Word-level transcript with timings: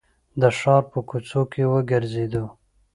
د 0.41 0.43
ښار 0.57 0.83
په 0.91 0.99
کوڅو 1.09 1.41
کې 1.51 1.63
وګرځېدو. 1.71 2.45